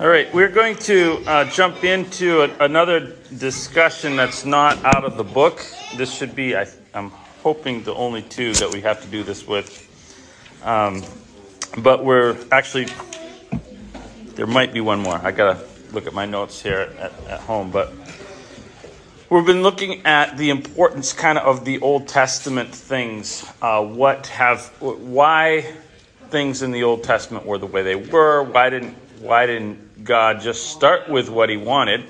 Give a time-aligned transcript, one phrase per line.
[0.00, 5.18] All right, we're going to uh, jump into a, another discussion that's not out of
[5.18, 5.62] the book.
[5.94, 7.10] This should be, I, am
[7.42, 9.86] hoping, the only two that we have to do this with.
[10.64, 11.04] Um,
[11.76, 12.86] but we're actually,
[14.36, 15.16] there might be one more.
[15.16, 17.70] I got to look at my notes here at, at home.
[17.70, 17.92] But
[19.28, 23.44] we've been looking at the importance kind of of the Old Testament things.
[23.60, 25.74] Uh, what have, why
[26.30, 28.42] things in the Old Testament were the way they were.
[28.42, 32.04] Why didn't, why didn't God just start with what he wanted.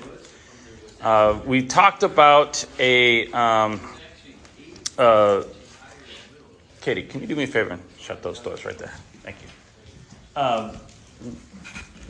[1.01, 3.31] Uh, we talked about a.
[3.31, 3.81] Um,
[4.97, 5.43] uh,
[6.79, 8.93] Katie, can you do me a favor and shut those doors right there?
[9.23, 10.41] Thank you.
[10.41, 10.71] Um,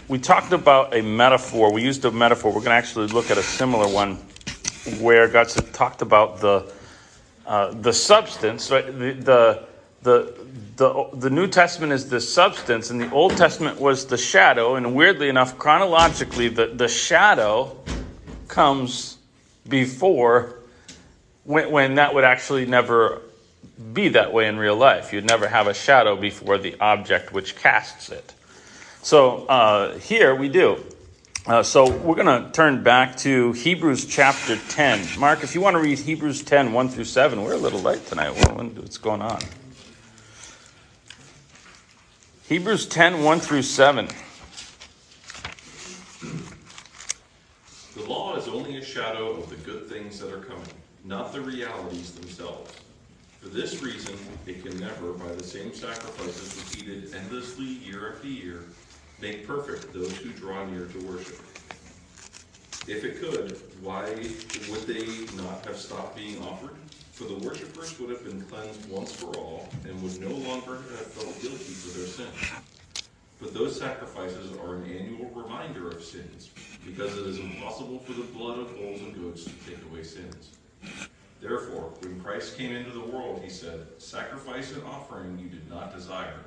[0.08, 1.72] we talked about a metaphor.
[1.72, 2.52] We used a metaphor.
[2.52, 4.16] We're going to actually look at a similar one
[5.00, 6.72] where God talked about the
[7.46, 8.86] uh, the substance, right?
[8.86, 9.68] the, the
[10.04, 10.34] the,
[10.78, 14.76] the, the New Testament is the substance, and the Old Testament was the shadow.
[14.76, 17.78] And weirdly enough, chronologically, the, the shadow
[18.48, 19.18] comes
[19.68, 20.60] before
[21.44, 23.22] when, when that would actually never
[23.94, 25.14] be that way in real life.
[25.14, 28.34] You'd never have a shadow before the object which casts it.
[29.02, 30.84] So uh, here we do.
[31.48, 35.20] Uh, so we're going to turn back to Hebrews chapter 10.
[35.20, 38.06] Mark, if you want to read Hebrews 10, 1 through 7, we're a little late
[38.06, 38.30] tonight.
[38.30, 39.42] What's going on?
[42.52, 44.10] Hebrews 10 1 through 7.
[47.96, 50.68] The law is only a shadow of the good things that are coming,
[51.06, 52.76] not the realities themselves.
[53.40, 58.64] For this reason, it can never, by the same sacrifices repeated endlessly year after year,
[59.22, 61.40] make perfect those who draw near to worship.
[62.86, 64.08] If it could, why
[64.70, 65.08] would they
[65.42, 66.76] not have stopped being offered?
[67.12, 71.08] For the worshippers would have been cleansed once for all, and would no longer have
[71.08, 72.52] felt guilty for their sins.
[73.40, 76.50] But those sacrifices are an annual reminder of sins,
[76.86, 80.52] because it is impossible for the blood of bulls and goats to take away sins.
[81.42, 85.94] Therefore, when Christ came into the world, he said, Sacrifice and offering you did not
[85.94, 86.40] desire,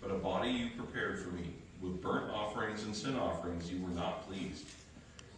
[0.00, 1.54] but a body you prepared for me.
[1.82, 4.64] With burnt offerings and sin offerings you were not pleased.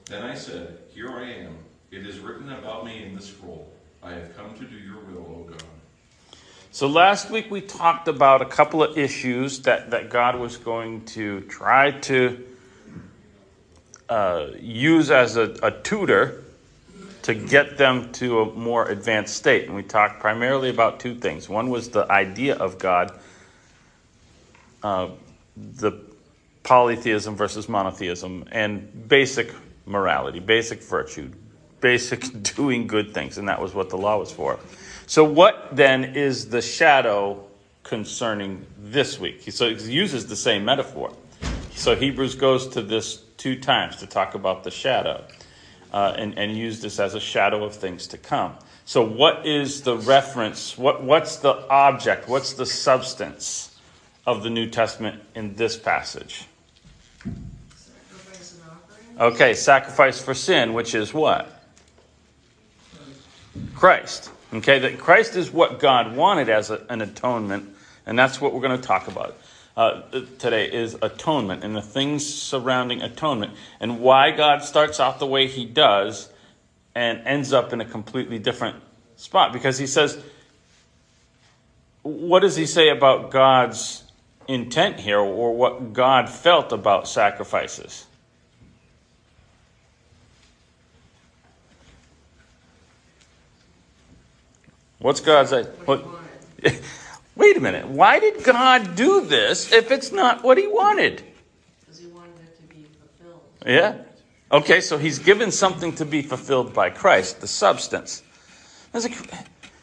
[0.06, 1.56] Then I said, Here I am.
[1.90, 3.72] It is written about me in the scroll.
[4.02, 5.62] I have come to do your will, O God.
[6.72, 11.04] So last week we talked about a couple of issues that, that God was going
[11.06, 12.46] to try to
[14.08, 16.44] uh, use as a, a tutor
[17.22, 19.66] to get them to a more advanced state.
[19.66, 21.48] And we talked primarily about two things.
[21.48, 23.18] One was the idea of God,
[24.82, 25.10] uh,
[25.56, 25.92] the
[26.62, 31.30] polytheism versus monotheism, and basic morality, basic virtue,
[31.80, 34.58] basic doing good things, and that was what the law was for.
[35.06, 37.44] So, what then is the shadow
[37.82, 39.50] concerning this week?
[39.50, 41.12] So, he uses the same metaphor.
[41.74, 45.24] So, Hebrews goes to this two times to talk about the shadow
[45.92, 48.54] uh, and, and use this as a shadow of things to come.
[48.84, 50.76] So, what is the reference?
[50.76, 52.28] What, what's the object?
[52.28, 53.76] What's the substance
[54.26, 56.44] of the New Testament in this passage?
[59.18, 61.59] Okay, sacrifice for sin, which is what?
[63.74, 64.30] Christ.
[64.52, 67.68] Okay, that Christ is what God wanted as a, an atonement,
[68.06, 69.36] and that's what we're going to talk about
[69.76, 70.02] uh,
[70.38, 75.46] today is atonement and the things surrounding atonement and why God starts out the way
[75.46, 76.28] He does
[76.94, 78.76] and ends up in a completely different
[79.16, 79.52] spot.
[79.52, 80.22] Because He says,
[82.02, 84.04] what does He say about God's
[84.48, 88.06] intent here, or what God felt about sacrifices?
[95.00, 95.64] What's God say?
[95.84, 96.06] What?
[97.36, 97.88] Wait a minute.
[97.88, 101.22] Why did God do this if it's not what he wanted?
[101.80, 103.40] Because he wanted it to be fulfilled.
[103.66, 103.96] Yeah.
[104.52, 108.22] Okay, so he's given something to be fulfilled by Christ, the substance.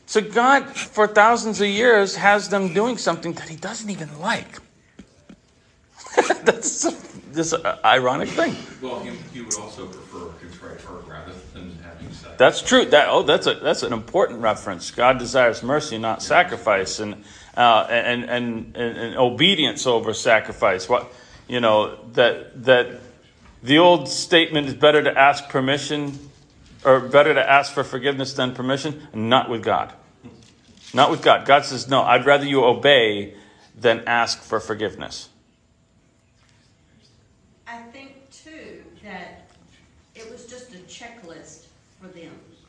[0.06, 4.60] So God, for thousands of years, has them doing something that he doesn't even like.
[6.44, 6.84] That's
[7.38, 7.54] this
[7.86, 8.56] ironic thing.
[8.82, 12.36] Well, he, he would also prefer contrite heart rather than having sex.
[12.38, 12.86] That's true.
[12.86, 14.92] That oh, that's a that's an important reference.
[14.92, 17.24] God desires mercy, not sacrifice, and
[17.56, 20.90] uh, and, and, and and obedience over sacrifice.
[20.90, 21.14] What
[21.48, 23.00] you know that that
[23.64, 26.18] the old statement is better to ask permission
[26.84, 29.08] or better to ask for forgiveness than permission.
[29.14, 29.94] Not with God.
[30.94, 31.46] Not with God.
[31.46, 32.02] God says no.
[32.02, 33.36] I'd rather you obey
[33.76, 35.30] than ask for forgiveness.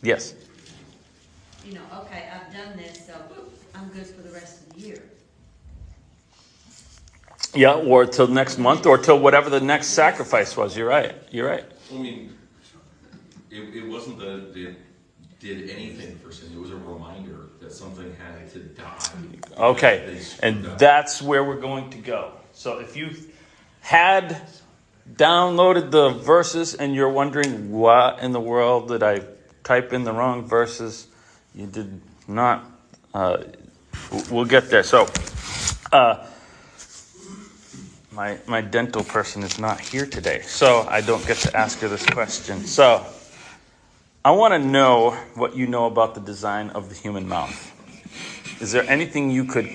[0.03, 0.35] Yes.
[1.65, 3.15] You know, okay, I've done this, so
[3.75, 5.03] I'm good for the rest of the year.
[7.55, 10.77] Yeah, or till next month, or till whatever the next sacrifice was.
[10.77, 11.15] You're right.
[11.31, 11.65] You're right.
[11.91, 12.37] I mean,
[13.50, 14.77] it, it wasn't that it
[15.41, 16.53] did anything for sin.
[16.53, 19.11] It was a reminder that something had to die.
[19.56, 20.79] Okay, and up.
[20.79, 22.33] that's where we're going to go.
[22.53, 23.11] So if you
[23.81, 24.43] had
[25.15, 29.23] downloaded the verses and you're wondering what in the world did I
[29.69, 31.09] type in the wrong verses,
[31.55, 32.65] you did not.
[33.12, 33.44] Uh,
[34.31, 34.82] we'll get there.
[34.82, 35.06] So,
[35.93, 36.26] uh,
[38.11, 41.88] my my dental person is not here today, so I don't get to ask her
[41.88, 42.65] this question.
[42.65, 43.05] So,
[44.25, 47.61] I want to know what you know about the design of the human mouth.
[48.62, 49.71] Is there anything you could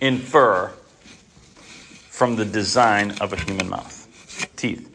[0.00, 0.72] infer
[2.08, 3.94] from the design of a human mouth?
[4.56, 4.88] Teeth.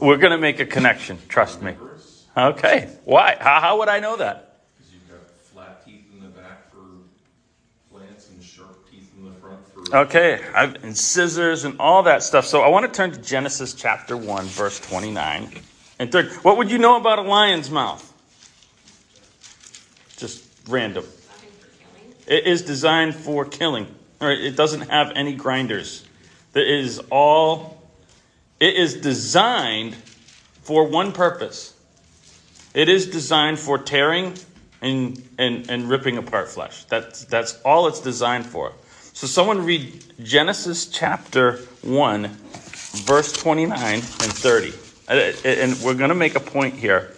[0.00, 1.74] We're going to make a connection, trust me.
[2.36, 2.90] Carnivorous, Okay.
[3.04, 3.36] Why?
[3.40, 4.60] How, how would I know that?
[4.76, 6.78] Because you've got flat teeth in the back for
[7.90, 9.96] plants and sharp teeth in the front for.
[9.96, 10.44] Okay.
[10.54, 12.46] I've, and scissors and all that stuff.
[12.46, 15.50] So I want to turn to Genesis chapter 1, verse 29
[15.98, 16.28] and 30.
[16.36, 18.12] What would you know about a lion's mouth?
[20.18, 21.04] Just random.
[21.04, 22.14] Nothing for killing.
[22.26, 23.86] It is designed for killing.
[24.20, 26.04] Or it doesn't have any grinders.
[26.54, 27.82] It is all
[28.58, 29.94] it is designed
[30.62, 31.75] for one purpose.
[32.76, 34.34] It is designed for tearing
[34.82, 36.84] and, and, and ripping apart flesh.
[36.84, 38.74] That's that's all it's designed for.
[39.14, 42.26] So someone read Genesis chapter 1,
[43.06, 44.74] verse 29 and 30.
[45.08, 47.16] And- we're going to make a point here,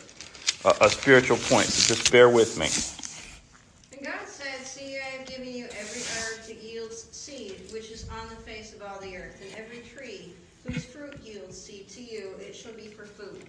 [0.65, 2.69] a, a spiritual point, so just bear with me.
[3.99, 8.09] And God said, See, I have given you every herb that yields seed, which is
[8.11, 10.35] on the face of all the earth, and every tree
[10.65, 13.43] whose fruit yields seed to you, it shall be for food.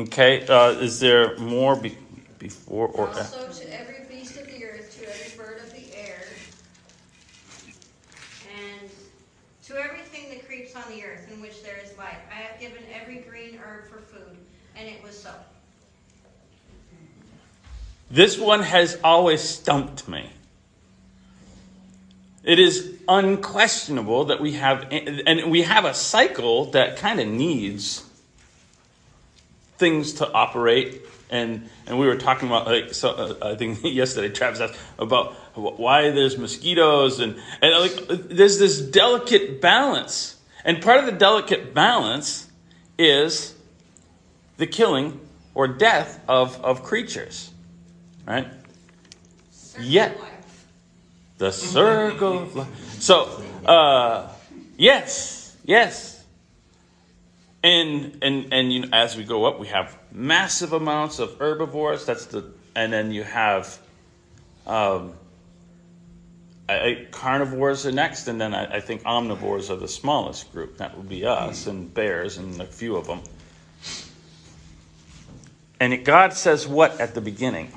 [0.00, 1.98] Okay, uh, is there more be-
[2.38, 6.24] before or Also to every beast of the earth, to every bird of the air,
[8.48, 8.90] and
[9.66, 12.16] to everything that creeps on the earth in which there is life.
[12.30, 14.38] I have given every green herb for food,
[14.76, 15.30] and it was so.
[18.10, 20.30] This one has always stumped me.
[22.42, 28.09] It is unquestionable that we have, and we have a cycle that kind of needs
[29.80, 31.02] things to operate.
[31.30, 35.34] And and we were talking about like so uh, I think yesterday Travis asked about
[35.56, 41.74] why there's mosquitoes and and like there's this delicate balance, and part of the delicate
[41.74, 42.48] balance
[42.98, 43.54] is
[44.58, 45.20] the killing
[45.54, 47.50] or death of of creatures,
[48.26, 48.46] right?
[49.50, 50.18] Circle Yet-.
[51.38, 53.00] The circle of life.
[53.00, 54.30] So, uh,
[54.76, 56.19] yes, yes.
[57.62, 62.06] And and and you know, as we go up, we have massive amounts of herbivores.
[62.06, 63.78] That's the and then you have
[64.66, 65.14] um,
[66.68, 70.78] I, I- carnivores are next, and then I, I think omnivores are the smallest group.
[70.78, 73.20] That would be us and bears and a few of them.
[75.80, 77.72] And it, God says what at the beginning?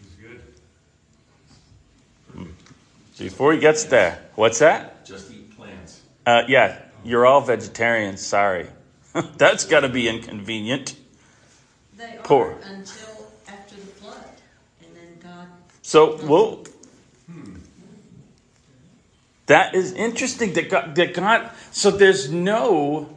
[0.00, 0.14] He's
[2.34, 2.54] good.
[3.18, 5.04] Before he gets there, what's that?
[5.04, 6.00] Just eat plants.
[6.24, 8.20] Uh, yeah, you're all vegetarians.
[8.20, 8.68] Sorry,
[9.36, 10.96] that's got to be inconvenient.
[11.96, 12.52] They Poor.
[12.52, 14.24] are until after the flood,
[14.82, 15.48] and then God.
[15.82, 16.64] So, well,
[19.46, 20.52] that is interesting.
[20.54, 21.50] That God, that God.
[21.70, 23.16] So there's no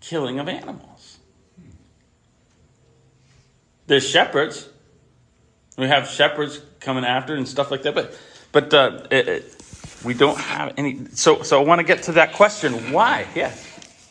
[0.00, 1.18] killing of animals.
[3.86, 4.68] There's shepherds.
[5.78, 8.18] We have shepherds coming after and stuff like that, but
[8.52, 9.62] but uh, it, it,
[10.04, 11.06] we don't have any.
[11.12, 12.92] So so I want to get to that question.
[12.92, 13.26] Why?
[13.34, 13.66] Yes.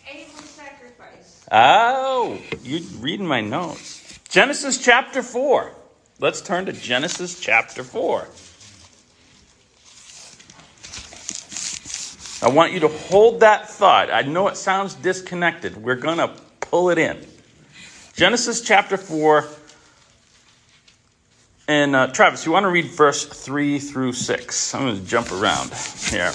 [0.09, 1.45] Abel's sacrifice.
[1.51, 4.19] Oh, you're reading my notes.
[4.29, 5.71] Genesis chapter 4.
[6.19, 8.27] Let's turn to Genesis chapter 4.
[12.41, 14.11] I want you to hold that thought.
[14.11, 15.77] I know it sounds disconnected.
[15.77, 16.27] We're going to
[16.59, 17.25] pull it in.
[18.13, 19.47] Genesis chapter 4.
[21.67, 24.75] And uh, Travis, you want to read verse 3 through 6?
[24.75, 25.73] I'm going to jump around
[26.13, 26.29] here.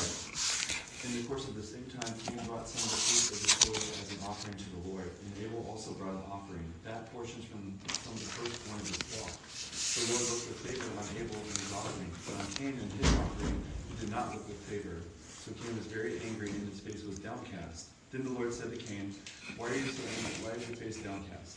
[1.06, 3.50] In the course of the same time, Cain brought some of the fruit of the
[3.62, 7.46] soil as an offering to the Lord, and Abel also brought an offering, that portions
[7.46, 7.62] from
[8.02, 9.30] some of the firstborn of his flock.
[9.30, 13.10] The Lord looked with favor on Abel and his offering, but on Cain and his
[13.14, 13.56] offering
[13.86, 14.98] he did not look with favor.
[15.46, 17.94] So Cain was very angry, and his face was downcast.
[18.10, 19.14] Then the Lord said to Cain,
[19.54, 20.42] Why are you so angry?
[20.42, 21.54] Why is your face downcast?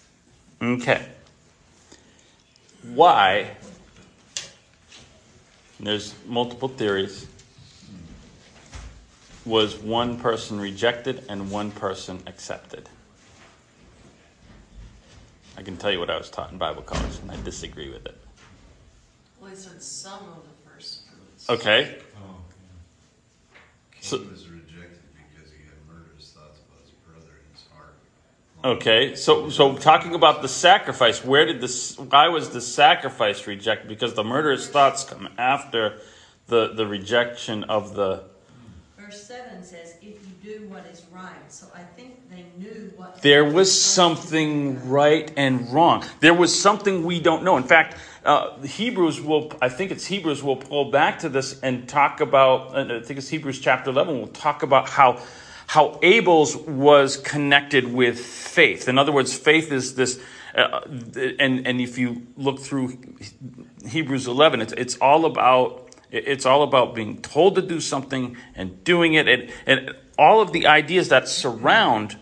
[0.61, 1.01] Okay.
[2.83, 3.55] Why?
[5.83, 7.27] There's multiple theories.
[9.45, 12.87] Was one person rejected and one person accepted?
[15.57, 18.05] I can tell you what I was taught in Bible college, and I disagree with
[18.05, 18.17] it.
[19.41, 21.49] Well, he said some of the first fruits.
[21.49, 21.97] Okay.
[22.15, 22.37] Oh,
[23.99, 27.95] so- Cain was rejected because he had murderous thoughts about his brother in his heart.
[28.65, 31.97] Okay, so so talking about the sacrifice, where did this?
[31.97, 33.89] Why was the sacrifice rejected?
[33.89, 35.99] Because the murderous thoughts come after
[36.47, 38.23] the the rejection of the.
[38.97, 41.51] Verse seven says, if you do what is right.
[41.51, 43.21] So I think they knew what.
[43.21, 46.05] There was something right and wrong.
[46.21, 47.57] There was something we don't know.
[47.57, 49.51] In fact, uh, Hebrews will.
[49.61, 52.77] I think it's Hebrews will pull back to this and talk about.
[52.77, 54.19] I think it's Hebrews chapter eleven.
[54.19, 55.21] We'll talk about how
[55.67, 58.87] how Abel's was connected with faith.
[58.87, 60.19] In other words, faith is this.
[60.55, 60.81] Uh,
[61.39, 62.97] and and if you look through
[63.87, 68.83] Hebrews 11, it's it's all about it's all about being told to do something and
[68.83, 72.17] doing it, and, and all of the ideas that surround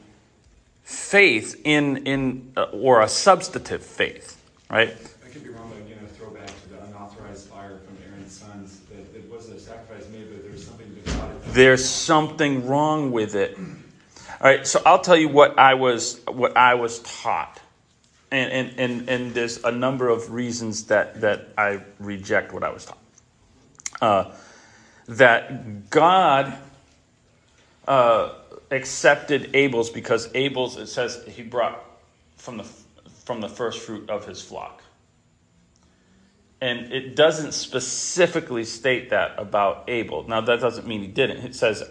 [0.84, 4.96] faith in in uh, or a substantive faith, right?
[5.26, 8.80] I could be wrong, but again, a throwback to the unauthorized fire from Aaron's sons,
[8.90, 11.16] that it was a sacrifice made, but there was something about it.
[11.16, 13.58] that- There's something wrong with it.
[13.58, 17.60] All right, so I'll tell you what I was what I was taught.
[18.32, 22.70] And and, and, and there's a number of reasons that, that I reject what I
[22.70, 22.98] was taught.
[24.02, 24.32] Uh,
[25.10, 26.58] that God
[27.88, 28.34] uh,
[28.72, 31.84] accepted Abel's because Abel's it says he brought
[32.38, 32.64] from the
[33.26, 34.82] from the first fruit of his flock.
[36.62, 40.28] And it doesn't specifically state that about Abel.
[40.28, 41.44] Now that doesn't mean he didn't.
[41.44, 41.84] It says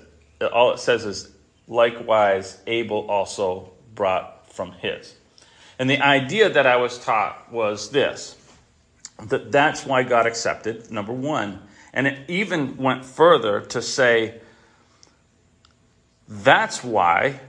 [0.52, 1.32] all it says is
[1.66, 5.14] likewise Abel also brought from his.
[5.78, 8.36] And the idea that I was taught was this
[9.28, 11.60] that that's why God accepted number 1.
[11.92, 14.40] And it even went further to say
[16.28, 17.40] that's why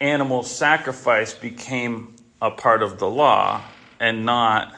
[0.00, 3.62] animal sacrifice became a part of the law
[3.98, 4.74] and not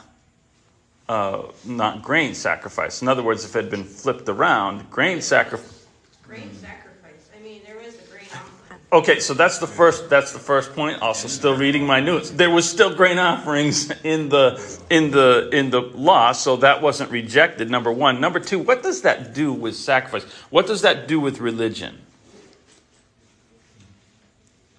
[1.08, 3.02] uh, not grain sacrifice.
[3.02, 5.86] In other words, if it had been flipped around, grain sacrifice.
[6.22, 8.80] Grain sacrifice, I mean, there was a grain offering.
[8.92, 10.10] Okay, so that's the first.
[10.10, 11.00] That's the first point.
[11.00, 12.30] Also, still reading my notes.
[12.30, 17.10] There was still grain offerings in the in the in the law, so that wasn't
[17.12, 17.70] rejected.
[17.70, 18.20] Number one.
[18.20, 18.58] Number two.
[18.58, 20.24] What does that do with sacrifice?
[20.50, 21.98] What does that do with religion?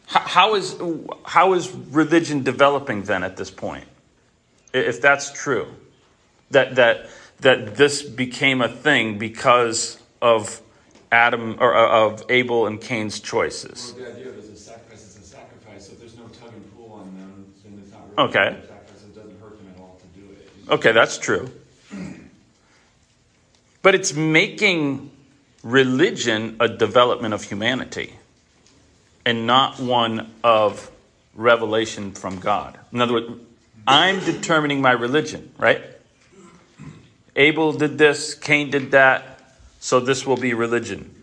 [0.07, 0.75] How, how is
[1.23, 3.85] how is religion developing then at this point?
[4.73, 5.67] If that's true,
[6.51, 7.09] that that
[7.41, 10.61] that this became a thing because of
[11.11, 13.93] Adam or uh, of Abel and Cain's choices.
[13.95, 16.27] Well, the idea of it is a sacrifice is a sacrifice, so if there's no
[16.27, 18.39] tug and pull on them, then it's not really Okay.
[18.39, 20.71] a sacrifice, it doesn't hurt them at all to do it.
[20.73, 21.49] Okay, that's true.
[23.81, 25.11] But it's making
[25.63, 28.13] religion a development of humanity
[29.25, 30.89] and not one of
[31.35, 32.77] revelation from God.
[32.91, 33.27] In other words,
[33.85, 35.81] I'm determining my religion, right?
[37.37, 39.39] Abel did this, Cain did that,
[39.79, 41.13] so this will be religion.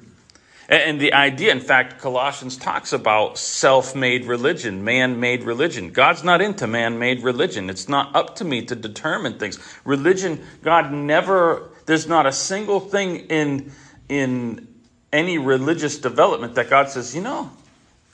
[0.69, 5.91] And the idea, in fact, Colossians talks about self made religion, man made religion.
[5.91, 7.69] God's not into man made religion.
[7.69, 9.59] It's not up to me to determine things.
[9.85, 13.73] Religion, God never, there's not a single thing in,
[14.09, 14.67] in
[15.13, 17.51] any religious development that God says, you know,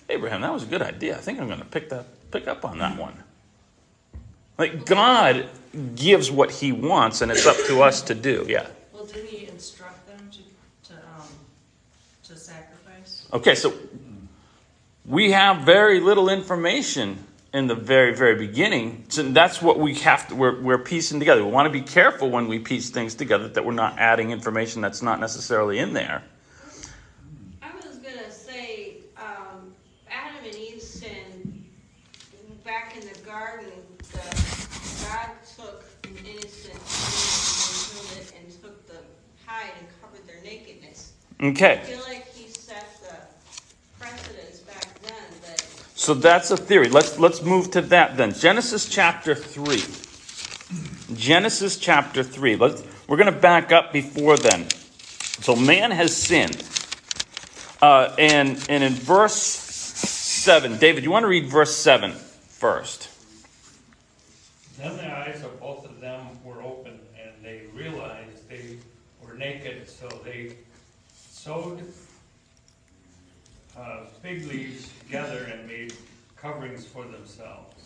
[0.08, 1.16] Abraham, that was a good idea.
[1.16, 3.14] I think I'm going to pick, that, pick up on that one.
[4.60, 5.48] Like, God
[5.94, 8.44] gives what he wants, and it's up to us to do.
[8.46, 8.66] Yeah.
[8.92, 11.28] Well, did he instruct them to, to, um,
[12.24, 13.26] to sacrifice?
[13.32, 13.72] Okay, so
[15.06, 17.24] we have very little information
[17.54, 19.06] in the very, very beginning.
[19.08, 21.42] So that's what we have to, we're, we're piecing together.
[21.42, 24.82] We want to be careful when we piece things together that we're not adding information
[24.82, 26.22] that's not necessarily in there.
[27.62, 29.72] I was gonna say, um,
[30.10, 31.59] Adam and Eve sinned
[32.70, 33.66] back in the garden,
[34.12, 38.98] the, God took an innocent and killed it and took the
[39.44, 41.14] hide and covered their nakedness.
[41.42, 41.80] Okay.
[41.82, 43.16] I feel like he set the
[43.98, 45.12] precedence back then
[45.42, 45.60] that
[45.96, 46.88] so that's a theory.
[46.88, 48.34] Let's, let's move to that then.
[48.34, 51.16] Genesis chapter 3.
[51.16, 52.54] Genesis chapter 3.
[52.54, 54.70] Let's, we're going to back up before then.
[55.40, 56.62] So man has sinned.
[57.82, 62.14] Uh, and, and in verse 7, David, you want to read verse 7
[62.60, 63.08] first?
[64.78, 68.76] Then the eyes of both of them were open, and they realized they
[69.22, 70.56] were naked, so they
[71.14, 71.82] sewed
[73.78, 75.94] uh, fig leaves together and made
[76.36, 77.76] coverings for themselves.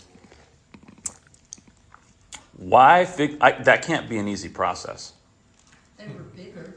[2.56, 3.36] Why fig?
[3.40, 5.12] I, that can't be an easy process.
[5.98, 6.74] They were bigger.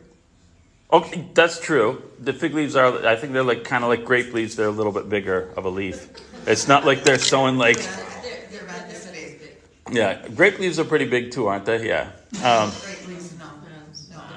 [0.94, 2.04] Okay, that's true.
[2.20, 4.56] The fig leaves are, I think they're like kind of like grape leaves.
[4.56, 6.10] They're a little bit bigger of a leaf.
[6.48, 9.42] It's not like they're sewing like, They're, they're about this big.
[9.92, 11.86] yeah, grape leaves are pretty big too, aren't they?
[11.86, 12.10] Yeah.
[12.42, 13.46] Um, Great leaves, no,
[14.12, 14.30] no,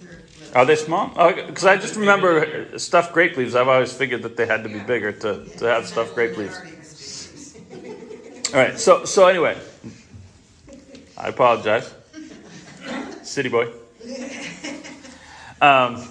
[0.00, 1.08] they're Are they small?
[1.08, 3.56] Because I just remember stuffed grape leaves.
[3.56, 6.56] I've always figured that they had to be bigger to, to have stuffed grape leaves.
[8.54, 8.78] All right.
[8.78, 9.58] So so anyway,
[11.16, 11.92] I apologize,
[13.22, 13.68] city boy.
[15.60, 16.06] Um,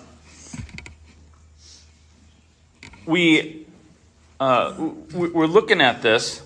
[3.06, 3.67] we
[4.40, 4.74] uh,
[5.14, 6.42] we- we're looking at this,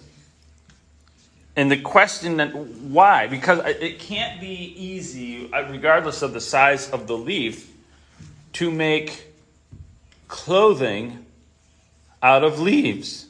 [1.55, 3.27] and the question that why?
[3.27, 7.69] Because it can't be easy, uh, regardless of the size of the leaf,
[8.53, 9.27] to make
[10.27, 11.25] clothing
[12.23, 13.27] out of leaves.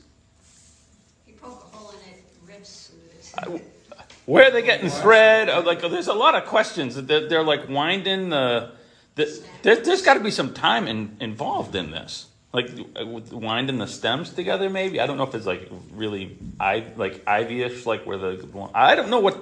[1.27, 2.91] You poke a hole in it, rips.
[4.25, 5.47] Where are they getting thread?
[5.65, 6.95] Like, there's a lot of questions.
[6.95, 8.71] that They're, they're like winding the.
[9.15, 12.69] the there, there's got to be some time in, involved in this, like
[13.05, 14.69] with winding the stems together.
[14.69, 18.69] Maybe I don't know if it's like really i like ivy-ish, like where the.
[18.73, 19.37] I don't know what.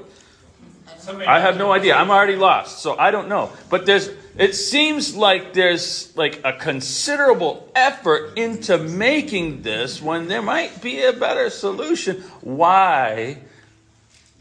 [0.98, 1.96] Somebody I have no idea.
[1.96, 3.52] I'm already lost, so I don't know.
[3.70, 4.10] But there's.
[4.38, 11.04] It seems like there's like a considerable effort into making this when there might be
[11.04, 12.22] a better solution.
[12.42, 13.40] Why?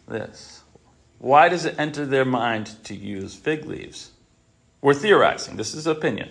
[0.08, 0.62] this?
[1.18, 4.10] Why does it enter their mind to use fig leaves?
[4.80, 5.56] We're theorizing.
[5.56, 6.30] This is opinion.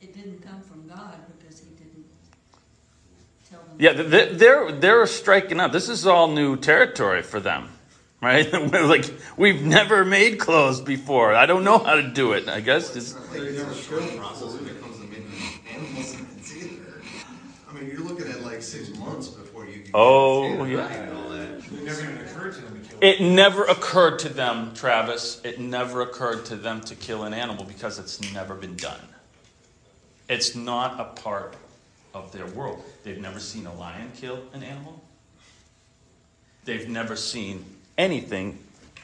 [0.00, 2.06] It didn't come from God because he didn't
[3.48, 3.69] tell them.
[3.80, 5.72] Yeah, th- they're they're striking out.
[5.72, 7.70] This is all new territory for them,
[8.20, 8.46] right?
[8.72, 9.06] Like
[9.38, 11.34] we've never made clothes before.
[11.34, 12.46] I don't know how to do it.
[12.46, 13.64] I guess it's, Like, it's a
[14.18, 15.32] process when it comes to making
[15.74, 16.14] animals
[16.54, 17.02] either.
[17.70, 19.92] I mean, you're looking at like six months before you can.
[19.94, 20.80] Oh, yeah.
[20.80, 21.48] right and all that.
[21.48, 22.98] It never even occurred to them to kill.
[23.00, 25.40] it never occurred to them, Travis.
[25.42, 29.00] It never occurred to them to kill an animal because it's never been done.
[30.28, 31.56] It's not a part
[32.14, 32.82] of their world.
[33.04, 35.02] They've never seen a lion kill an animal.
[36.64, 37.64] They've never seen
[37.96, 38.58] anything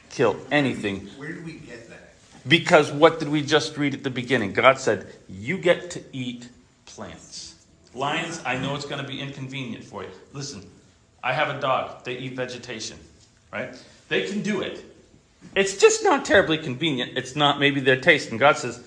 [0.09, 2.13] kill anything Where did we get that?
[2.47, 4.53] Because what did we just read at the beginning?
[4.53, 6.47] God said, You get to eat
[6.85, 7.55] plants.
[7.93, 10.09] Lions, I know it's going to be inconvenient for you.
[10.33, 10.65] Listen,
[11.23, 12.03] I have a dog.
[12.03, 12.97] They eat vegetation,
[13.51, 13.75] right?
[14.07, 14.85] They can do it.
[15.55, 17.17] It's just not terribly convenient.
[17.17, 18.31] It's not maybe their taste.
[18.31, 18.81] And God says,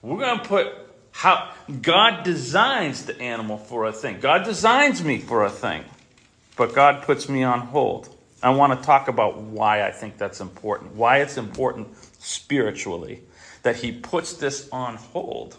[0.00, 0.72] We're going to put
[1.12, 4.18] how God designs the animal for a thing.
[4.20, 5.84] God designs me for a thing,
[6.56, 8.08] but God puts me on hold.
[8.42, 13.20] I want to talk about why I think that's important, why it's important spiritually
[13.62, 15.56] that He puts this on hold.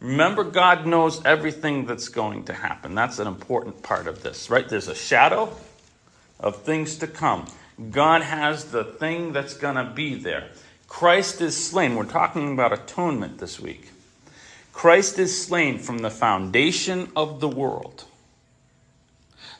[0.00, 2.94] Remember, God knows everything that's going to happen.
[2.94, 4.66] That's an important part of this, right?
[4.66, 5.54] There's a shadow
[6.38, 7.46] of things to come.
[7.90, 10.48] God has the thing that's going to be there.
[10.90, 11.94] Christ is slain.
[11.94, 13.90] We're talking about atonement this week.
[14.72, 18.04] Christ is slain from the foundation of the world.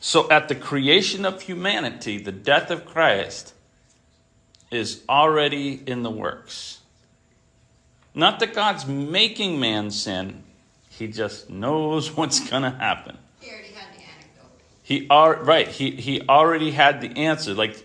[0.01, 3.53] So, at the creation of humanity, the death of Christ
[4.69, 6.79] is already in the works.
[8.13, 10.43] Not that God's making man sin,
[10.89, 13.17] he just knows what's going to happen.
[13.39, 14.51] He already had the anecdote.
[14.83, 15.67] He are right.
[15.67, 17.53] He he already had the answer.
[17.53, 17.83] Like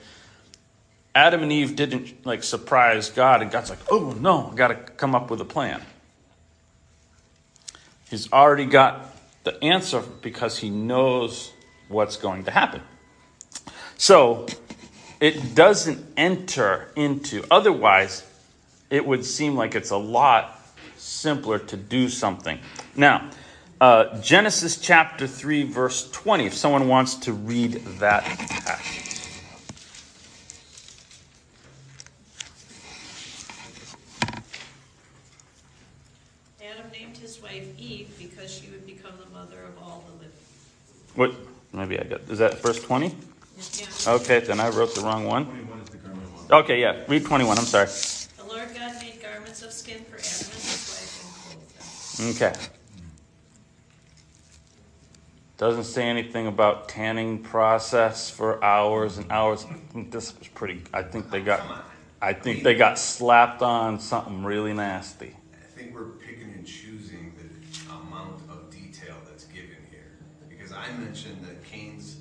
[1.17, 4.75] Adam and Eve didn't like surprise God, and God's like, "Oh no, I got to
[4.75, 5.81] come up with a plan."
[8.11, 11.53] He's already got the answer because he knows
[11.89, 12.83] what's going to happen.
[13.97, 14.47] So
[15.19, 17.43] it doesn't enter into.
[17.51, 18.23] Otherwise,
[18.91, 20.61] it would seem like it's a lot
[20.99, 22.59] simpler to do something.
[22.95, 23.31] Now,
[23.81, 29.07] uh, Genesis chapter 3, verse 20, if someone wants to read that passage.
[36.87, 40.31] Adam named his wife Eve because she would become the mother of all the living.
[41.17, 41.35] What?
[41.73, 42.21] Maybe I got.
[42.31, 43.07] Is that verse 20?
[43.09, 43.87] Yeah.
[44.07, 45.47] Okay, then I wrote the wrong one.
[45.47, 46.61] Twenty-one is the garment one.
[46.63, 47.59] Okay, yeah, read 21.
[47.59, 47.87] I'm sorry.
[47.87, 52.49] The Lord God made garments of skin for Adam and his wife and clothed them.
[52.49, 52.73] Okay.
[55.59, 59.65] Doesn't say anything about tanning process for hours and hours.
[59.65, 60.83] I think this was pretty.
[60.93, 61.87] I think they got.
[62.21, 65.35] I think they got slapped on something really nasty.
[65.55, 70.06] I think we're picking and choosing the amount of detail that's given here.
[70.67, 72.17] Because I mentioned that Cain's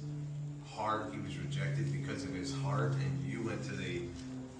[0.75, 4.01] heart, he was rejected because of his heart, and you went to the,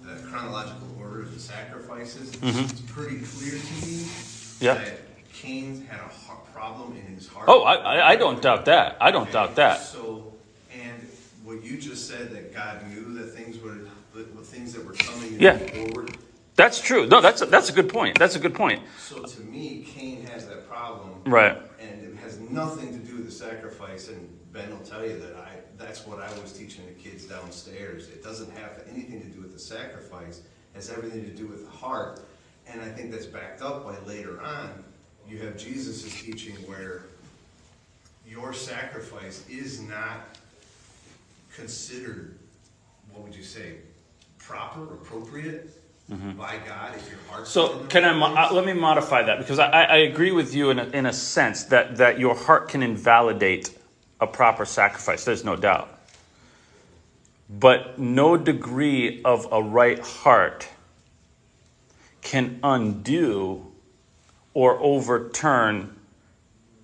[0.02, 2.32] the chronological order of the sacrifices.
[2.42, 4.64] It's pretty clear to me Mm-hmm.
[4.64, 4.74] Yeah.
[4.74, 4.98] that
[5.32, 7.44] Cain had a heart problem in his heart.
[7.46, 8.96] Oh, I, I, don't doubt that.
[9.00, 9.78] I don't Okay, doubt that.
[9.78, 10.34] So,
[10.72, 11.08] and
[11.44, 13.88] what you just said, that God knew that things would,
[14.46, 15.58] things that were coming Yeah.
[15.58, 16.16] forward.
[16.56, 17.06] That's true.
[17.06, 18.18] No, that's a, that's a good point.
[18.18, 18.82] That's a good point.
[18.98, 21.10] So to me, Cain has that problem.
[21.26, 21.56] Right.
[21.80, 22.95] And it has nothing
[23.36, 27.24] sacrifice, and Ben will tell you that I, that's what I was teaching the kids
[27.24, 28.08] downstairs.
[28.08, 31.64] It doesn't have anything to do with the sacrifice, it has everything to do with
[31.64, 32.20] the heart.
[32.68, 34.84] And I think that's backed up by later on,
[35.28, 37.02] you have Jesus' teaching where
[38.26, 40.38] your sacrifice is not
[41.54, 42.38] considered,
[43.12, 43.76] what would you say,
[44.38, 45.70] proper, appropriate
[46.08, 47.60] by God if your heart's Mm-hmm.
[47.60, 48.12] So not in the can I?
[48.14, 48.50] Mo- place?
[48.50, 51.06] uh, let me modify that because I, I I agree with you in a, in
[51.06, 53.76] a sense that that your heart can invalidate
[54.20, 55.24] a proper sacrifice.
[55.24, 55.90] There's no doubt.
[57.48, 60.68] But no degree of a right heart
[62.22, 63.72] can undo
[64.54, 65.94] or overturn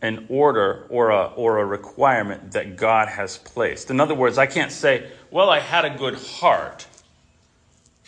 [0.02, 3.90] an order or a, or a requirement that God has placed.
[3.90, 6.86] In other words, I can't say, well, I had a good heart,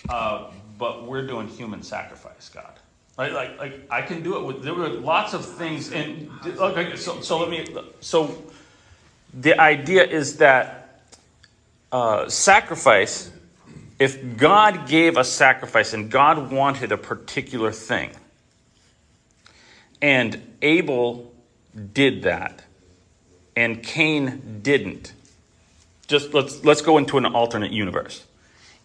[0.09, 2.73] uh, but we're doing human sacrifice, God.
[3.17, 6.97] Like, like, like I can do it with, there were lots of things And okay,
[6.97, 7.67] so, so let me,
[8.01, 8.43] so
[9.33, 11.03] the idea is that
[11.93, 13.31] uh, sacrifice,
[13.99, 18.11] if God gave a sacrifice and God wanted a particular thing,
[20.03, 21.33] and Abel
[21.93, 22.65] did that,
[23.57, 25.13] and Cain didn't.
[26.07, 28.25] Just let's let's go into an alternate universe.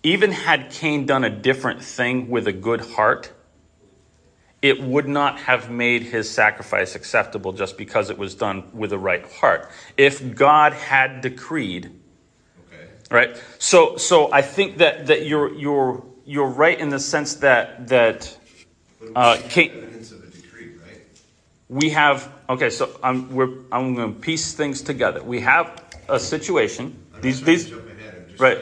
[0.03, 3.31] Even had Cain done a different thing with a good heart,
[4.61, 8.97] it would not have made his sacrifice acceptable just because it was done with a
[8.97, 9.69] right heart.
[9.97, 11.85] If God had decreed
[12.71, 12.87] Okay.
[13.11, 17.87] right so so i think that that you're you're you're right in the sense that
[17.87, 18.37] that
[19.15, 21.01] Uh, we Kate- evidence of a decree, right?
[21.69, 25.65] we have okay so i'm we're i'm going to piece things together we have
[26.07, 28.59] a situation I'm these not trying to these jump ahead, I'm just right.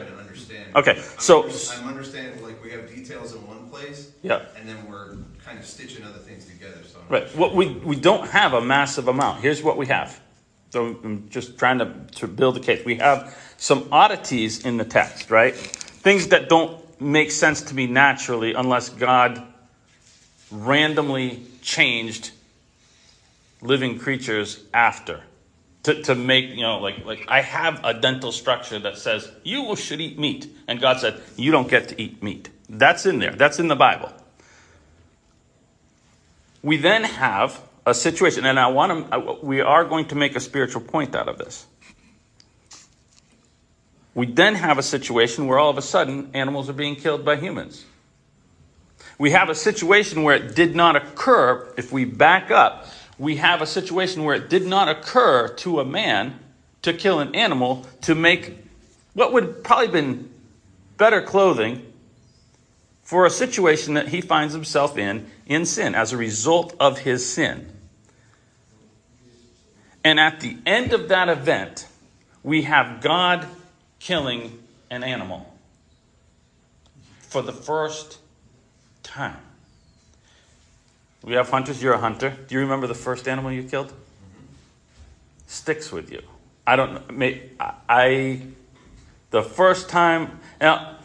[0.84, 1.44] Trying to understand.
[1.44, 4.12] Okay, so- I'm understanding, like, we have details in one place.
[4.22, 4.46] Yeah.
[4.58, 7.00] And then we're kind of stitching other things together, so.
[7.00, 10.20] I'm right what we we don't have a massive amount here's what we have
[10.72, 14.84] so i'm just trying to to build a case we have some oddities in the
[14.84, 19.42] text right things that don't make sense to me naturally unless god
[20.52, 22.32] randomly changed
[23.62, 25.24] living creatures after
[25.88, 29.74] to, to make you know like like i have a dental structure that says you
[29.78, 30.48] should eat meat.
[30.68, 32.50] And god said you don't get to eat meat.
[32.70, 33.32] That's in there.
[33.32, 34.12] That's in the bible.
[36.62, 40.42] We then have a situation and i want to we are going to make a
[40.42, 41.66] spiritual point out of this.
[44.14, 47.38] We then have a situation where all of a sudden animals are being killed by
[47.38, 47.86] humans.
[49.18, 51.74] We have a situation where it did not occur.
[51.78, 55.86] If we back up, we have a situation where it did not occur to a
[55.86, 56.40] man
[56.84, 58.58] to kill an animal to make
[59.14, 60.30] what would probably been
[60.98, 61.82] better clothing
[63.04, 67.28] for a situation that he finds himself in in sin as a result of his
[67.28, 67.72] sin.
[70.04, 71.88] And at the end of that event,
[72.44, 73.48] we have God
[74.00, 74.58] killing
[74.90, 75.54] an animal
[77.20, 78.20] for the first
[79.04, 79.47] time.
[81.24, 81.82] We have hunters.
[81.82, 82.38] You're a hunter.
[82.48, 83.94] Do you remember the first animal you killed?
[85.48, 86.22] Sticks with you.
[86.66, 87.34] I don't know.
[87.88, 88.42] I,
[89.32, 90.98] the first time now,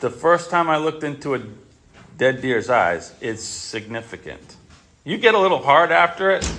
[0.00, 1.42] the first time I looked into a
[2.18, 4.56] dead deer's eyes, it's significant.
[5.04, 6.50] You get a little hard after it,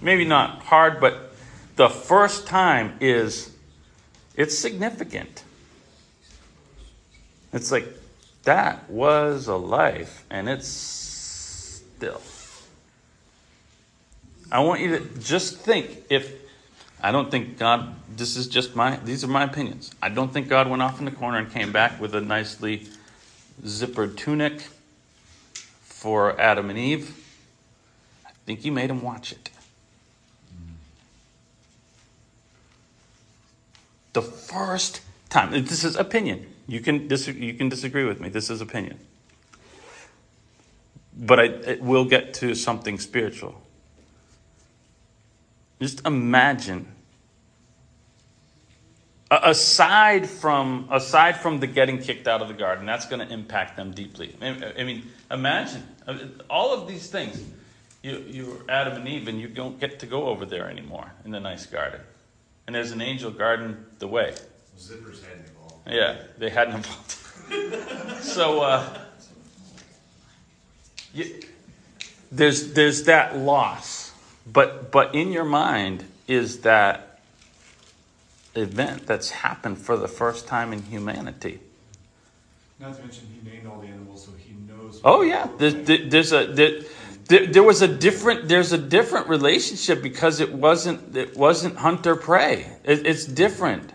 [0.00, 1.34] maybe not hard, but
[1.76, 3.52] the first time is
[4.36, 5.44] it's significant.
[7.52, 7.88] It's like
[8.44, 11.11] that was a life, and it's
[12.02, 12.20] still.
[14.50, 16.32] I want you to just think if
[17.00, 19.92] I don't think God this is just my these are my opinions.
[20.02, 22.88] I don't think God went off in the corner and came back with a nicely
[23.64, 24.66] zippered tunic
[25.82, 27.16] for Adam and Eve.
[28.26, 29.50] I think he made him watch it.
[34.12, 35.52] The first time.
[35.52, 36.52] This is opinion.
[36.66, 38.28] You can dis- you can disagree with me.
[38.28, 38.98] This is opinion.
[41.24, 43.62] But I, it will get to something spiritual.
[45.80, 46.88] Just imagine.
[49.30, 53.76] Aside from aside from the getting kicked out of the garden, that's going to impact
[53.76, 54.34] them deeply.
[54.42, 55.82] I mean, imagine
[56.50, 57.42] all of these things.
[58.02, 61.30] You you're Adam and Eve, and you don't get to go over there anymore in
[61.30, 62.00] the nice garden.
[62.66, 64.34] And there's an angel guarding the way.
[64.78, 65.88] Zippers hadn't evolved.
[65.88, 67.10] Yeah, they hadn't involved.
[68.22, 68.98] so uh,
[71.14, 71.40] you,
[72.30, 74.12] there's there's that loss,
[74.50, 77.20] but but in your mind is that
[78.54, 81.60] event that's happened for the first time in humanity.
[82.80, 85.00] Not to mention, he named all the animals, so he knows.
[85.04, 85.74] Oh yeah, there's,
[86.10, 86.80] there's a there,
[87.26, 92.16] there, there was a different there's a different relationship because it wasn't it wasn't hunter
[92.16, 92.66] prey.
[92.84, 93.92] It, it's different.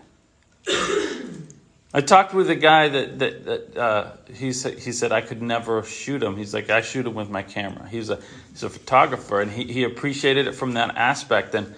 [1.94, 5.42] I talked with a guy that that, that uh, he said he said I could
[5.42, 6.36] never shoot him.
[6.36, 7.88] He's like I shoot him with my camera.
[7.88, 8.20] He's a
[8.52, 11.74] he's a photographer and he, he appreciated it from that aspect and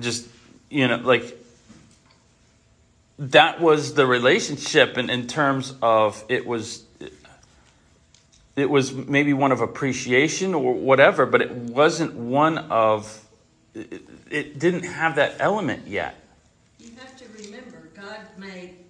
[0.00, 0.28] just
[0.70, 1.38] you know like
[3.18, 6.84] that was the relationship in, in terms of it was
[8.56, 13.26] it was maybe one of appreciation or whatever, but it wasn't one of
[13.74, 16.16] it, it didn't have that element yet.
[16.78, 18.83] You have to remember, God made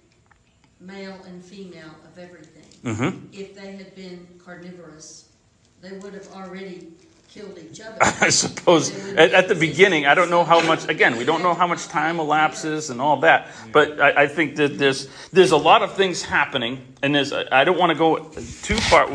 [0.85, 2.63] male and female of everything.
[2.83, 3.27] Mm-hmm.
[3.33, 5.29] If they had been carnivorous,
[5.81, 6.87] they would have already
[7.35, 7.97] killed each other.
[8.01, 10.87] I suppose at, at the beginning, I don't know how much.
[10.87, 13.49] Again, we don't know how much time elapses and all that.
[13.71, 17.63] But I, I think that there's there's a lot of things happening, and there's I
[17.63, 18.29] don't want to go
[18.63, 19.09] too far.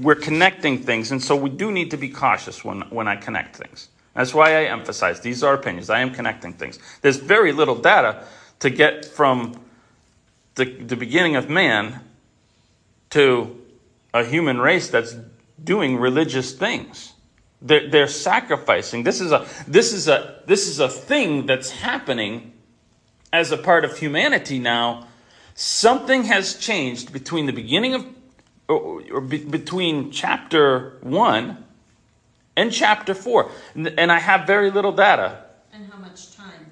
[0.00, 3.56] We're connecting things, and so we do need to be cautious when when I connect
[3.56, 3.88] things.
[4.14, 5.90] That's why I emphasize these are opinions.
[5.90, 6.78] I am connecting things.
[7.02, 8.24] There's very little data
[8.58, 9.60] to get from
[10.58, 12.00] the, the beginning of man
[13.10, 13.56] to
[14.12, 15.16] a human race that's
[15.62, 17.14] doing religious things.
[17.62, 19.02] They're, they're sacrificing.
[19.02, 22.52] This is a this is a this is a thing that's happening
[23.32, 25.08] as a part of humanity now.
[25.54, 28.06] Something has changed between the beginning of
[28.68, 31.64] or, or be, between chapter one
[32.56, 35.44] and chapter four, and I have very little data.
[35.72, 36.27] And how much?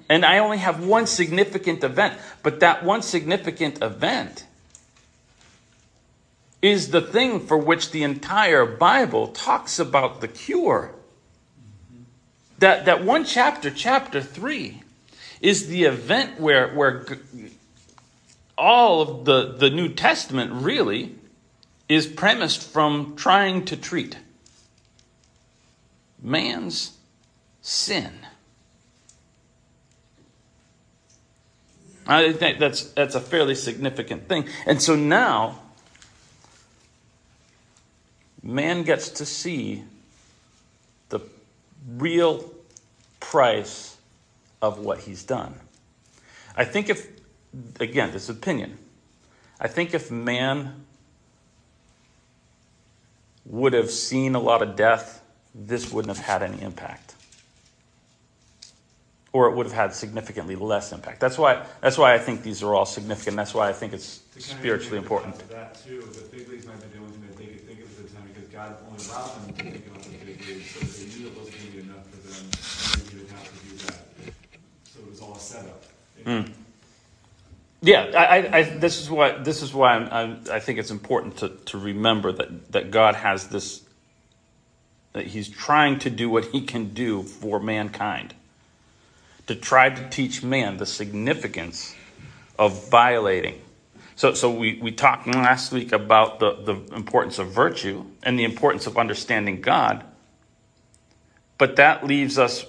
[0.09, 4.45] And I only have one significant event, but that one significant event
[6.61, 10.93] is the thing for which the entire Bible talks about the cure.
[12.59, 14.81] That, that one chapter, chapter 3,
[15.41, 17.05] is the event where, where
[18.57, 21.15] all of the, the New Testament really
[21.87, 24.17] is premised from trying to treat
[26.21, 26.97] man's
[27.61, 28.26] sin.
[32.07, 34.47] I think that's that's a fairly significant thing.
[34.65, 35.59] And so now
[38.41, 39.83] man gets to see
[41.09, 41.19] the
[41.97, 42.49] real
[43.19, 43.97] price
[44.61, 45.55] of what he's done.
[46.55, 47.07] I think if
[47.79, 48.77] again, this opinion.
[49.59, 50.85] I think if man
[53.45, 55.21] would have seen a lot of death,
[55.55, 57.06] this wouldn't have had any impact
[59.33, 61.19] or it would have had significantly less impact.
[61.19, 63.35] That's why, that's why I think these are all significant.
[63.35, 65.37] That's why I think it's To spiritually important.
[65.39, 68.09] to That too, the big leagues might be doing something they could think of at
[68.09, 71.19] the time because God only allowed them to think about the big leagues, so they
[71.19, 72.43] knew it wasn't gonna be enough for them,
[72.93, 74.33] and they would have to do that.
[74.85, 75.83] So it was all a setup.
[76.25, 76.51] Mm.
[77.81, 80.89] Yeah, I, I, I, this is why this is why I'm, I'm, I think it's
[80.89, 83.83] important to, to remember that, that God has this
[85.13, 88.33] that He's trying to do what He can do for mankind
[89.47, 91.95] to try to teach man the significance
[92.59, 93.61] of violating.
[94.15, 98.43] So, so we, we talked last week about the, the importance of virtue and the
[98.43, 100.03] importance of understanding God.
[101.57, 102.65] But that leaves us,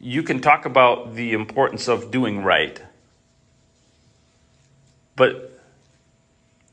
[0.00, 2.80] you can talk about the importance of doing right.
[5.16, 5.60] But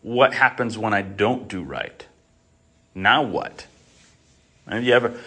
[0.02, 2.06] what happens when I don't do right?
[2.96, 3.66] Now what?
[4.66, 5.20] And you have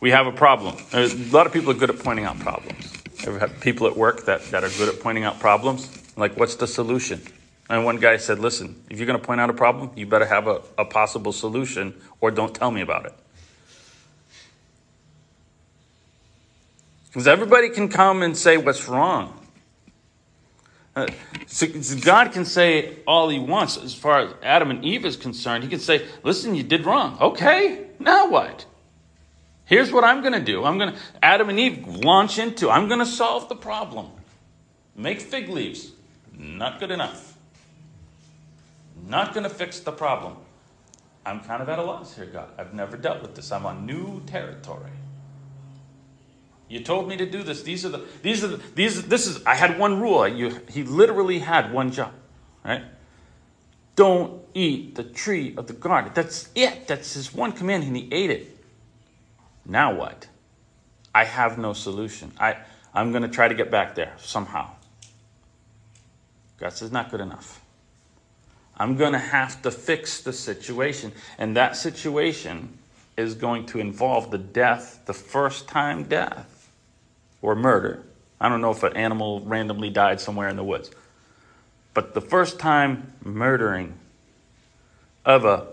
[0.00, 0.76] we have a problem.
[0.92, 3.01] A lot of people are good at pointing out problems.
[3.24, 5.88] Ever have people at work that, that are good at pointing out problems?
[6.16, 7.20] Like, what's the solution?
[7.70, 10.26] And one guy said, listen, if you're going to point out a problem, you better
[10.26, 13.14] have a, a possible solution or don't tell me about it.
[17.06, 19.38] Because everybody can come and say what's wrong.
[20.94, 21.06] Uh,
[21.46, 21.66] so
[22.02, 25.64] God can say all he wants as far as Adam and Eve is concerned.
[25.64, 27.16] He can say, listen, you did wrong.
[27.20, 28.66] Okay, now what?
[29.64, 30.64] Here's what I'm going to do.
[30.64, 34.10] I'm going to, Adam and Eve launch into, I'm going to solve the problem.
[34.96, 35.92] Make fig leaves.
[36.36, 37.36] Not good enough.
[39.06, 40.36] Not going to fix the problem.
[41.24, 42.48] I'm kind of at a loss here, God.
[42.58, 43.52] I've never dealt with this.
[43.52, 44.90] I'm on new territory.
[46.68, 47.62] You told me to do this.
[47.62, 50.26] These are the, these are the, these, this is, I had one rule.
[50.26, 52.12] You, he literally had one job,
[52.64, 52.82] right?
[53.94, 56.12] Don't eat the tree of the garden.
[56.14, 56.88] That's it.
[56.88, 58.51] That's his one command, and he ate it.
[59.64, 60.28] Now what?
[61.14, 62.32] I have no solution.
[62.38, 62.56] I,
[62.94, 64.70] I'm going to try to get back there somehow.
[66.58, 67.60] God says, not good enough.
[68.76, 71.12] I'm going to have to fix the situation.
[71.38, 72.78] And that situation
[73.16, 76.70] is going to involve the death, the first time death,
[77.42, 78.02] or murder.
[78.40, 80.90] I don't know if an animal randomly died somewhere in the woods.
[81.94, 83.98] But the first time murdering
[85.24, 85.71] of a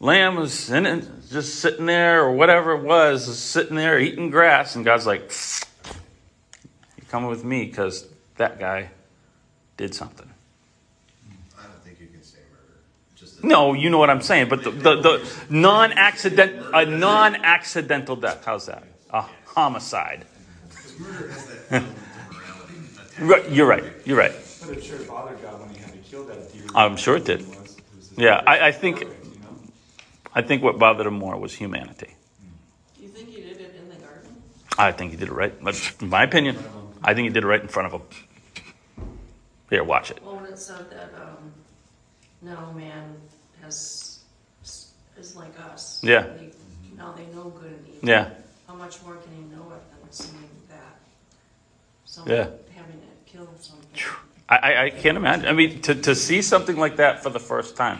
[0.00, 4.76] lamb was in it, just sitting there, or whatever it was, sitting there eating grass,
[4.76, 5.32] and God's like,
[6.96, 8.06] "You come with me because
[8.36, 8.90] that guy
[9.76, 10.28] did something."
[11.58, 13.46] I don't think you can say murder.
[13.46, 18.66] no, you know what I'm saying, but the, the, the non-accident, a non-accidental death, how's
[18.66, 18.84] that?
[19.10, 20.24] A homicide.
[20.68, 23.20] Because murder has that element of morality attached.
[23.20, 24.32] Right, you're right, you're right.
[24.66, 26.62] But it sure bothered God when he had to kill that deer.
[26.74, 27.40] I'm sure it did.
[27.40, 27.56] was- it
[27.96, 29.17] was just Yeah, I, I think, perfect, you know?
[30.38, 32.14] I think what bothered him more was humanity.
[32.96, 34.30] Do you think he did it in the garden?
[34.78, 36.56] I think he did it right, but in my opinion,
[37.02, 39.04] I think he did it right in front of him.
[39.68, 40.20] Here, watch it.
[40.24, 41.52] Well, when it said that, um,
[42.40, 43.16] now man
[43.62, 44.20] has,
[44.62, 46.00] is like us.
[46.04, 46.22] Yeah.
[46.22, 46.52] They-
[46.96, 48.08] Now they know good and evil.
[48.08, 48.30] Yeah,
[48.68, 50.94] How much more can he know it than seeing that?
[52.26, 52.46] Yeah.
[52.76, 53.88] Having to kill something.
[54.48, 55.46] I, I, I can't imagine.
[55.48, 57.98] I mean, to, to see something like that for the first time.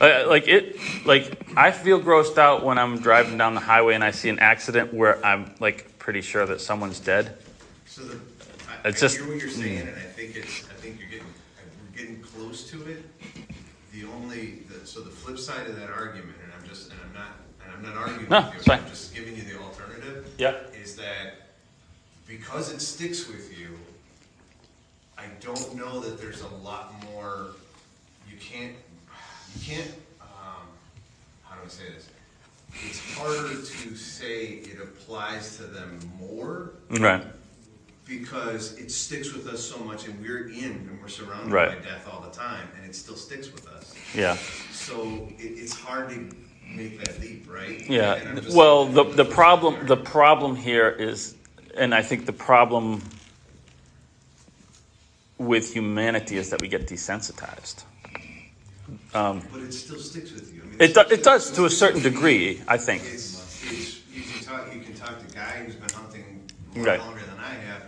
[0.00, 4.04] Uh, like it, like I feel grossed out when I'm driving down the highway and
[4.04, 7.36] I see an accident where I'm like pretty sure that someone's dead.
[7.86, 8.18] So the,
[8.84, 11.26] I, I just- hear what you're saying, and I think it's, I think you're getting,
[11.26, 13.04] we're getting close to it.
[13.92, 17.14] The only, the, so the flip side of that argument, and I'm just, and I'm
[17.14, 17.30] not,
[17.64, 18.68] and I'm not arguing No, with you, it's.
[18.68, 20.28] I'm just giving you the alternative.
[20.36, 20.74] Yep.
[20.82, 21.34] Is that
[22.28, 23.78] because it sticks with you,
[25.16, 27.52] I don't know that there's a lot more,
[28.30, 28.74] you can't,
[29.56, 29.90] you can't,
[30.20, 30.66] um,
[31.44, 32.08] how do I say this?
[32.84, 37.24] It's harder to say it applies to them more Right.
[38.06, 41.82] because it sticks with us so much and we're in and we're surrounded Right.
[41.82, 43.94] by death all the time and it still sticks with us.
[44.14, 44.36] Yeah.
[44.72, 46.28] So it, it's hard to
[46.68, 47.80] make that leap, right?
[47.80, 48.12] And Yeah.
[48.14, 51.34] I'm just- Well, the, the problem, the problem here is,
[51.76, 53.02] and I think the problem
[55.38, 57.84] with humanity is that we get desensitized.
[59.14, 60.62] Um, But it still sticks with you.
[60.62, 63.02] I mean, it, do, it does to a certain degree, I think.
[63.02, 66.42] It's, it's, you can talk, you can talk to a guy who's been hunting
[66.74, 67.00] Right.
[67.00, 67.82] longer than I have.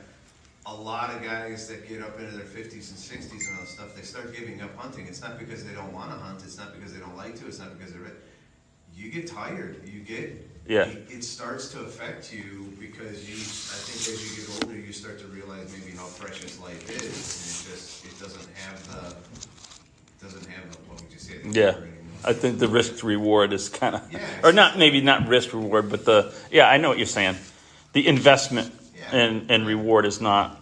[0.65, 3.71] A lot of guys that get up into their fifties and sixties and all that
[3.71, 5.07] stuff, they start giving up hunting.
[5.07, 7.59] It's not because they don't wanna hunt, it's not because they don't like to, it's
[7.59, 8.03] not because they're,
[8.95, 10.49] you get tired, you get.
[10.67, 10.83] Yeah.
[10.85, 14.93] It it starts to affect you because you, I think as you get older, you
[14.93, 17.01] start to realize maybe how precious life is.
[17.01, 19.17] And it just, it doesn't have the,
[20.21, 21.39] doesn't have what you say?
[21.39, 21.75] the Yeah.
[22.25, 24.21] I think the risk reward is kind of, Yeah.
[24.43, 27.37] or not maybe not risk reward, but the yeah, I know what you're saying.
[27.93, 29.17] The investment Yeah.
[29.17, 30.61] and and reward is not.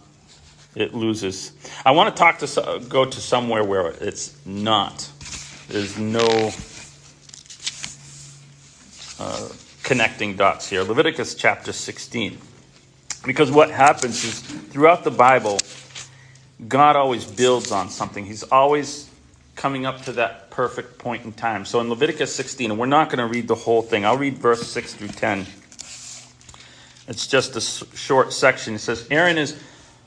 [0.74, 1.52] It loses.
[1.86, 5.10] I want to talk to go to somewhere where it's not.
[5.68, 6.52] There's no
[9.18, 9.48] uh,
[9.82, 10.82] connecting dots here.
[10.82, 12.38] Leviticus chapter 16.
[13.24, 15.58] Because what happens is throughout the Bible,
[16.68, 18.26] God always builds on something.
[18.26, 19.05] He's always
[19.56, 21.64] coming up to that perfect point in time.
[21.64, 24.38] So in Leviticus 16, and we're not going to read the whole thing, I'll read
[24.38, 25.46] verse 6 through 10.
[27.08, 27.60] It's just a
[27.96, 28.74] short section.
[28.74, 29.58] It says, Aaron is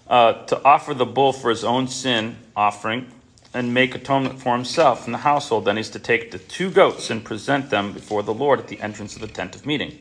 [0.07, 3.11] uh, to offer the bull for his own sin offering
[3.53, 5.65] and make atonement for himself and the household.
[5.65, 8.79] Then he's to take the two goats and present them before the Lord at the
[8.81, 9.97] entrance of the tent of meeting.